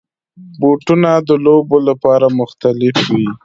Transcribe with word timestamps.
بوټونه 0.59 1.11
د 1.27 1.31
لوبو 1.45 1.77
لپاره 1.87 2.27
مختلف 2.39 2.95
وي. 3.13 3.27